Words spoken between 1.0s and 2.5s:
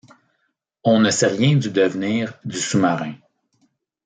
sait rien du devenir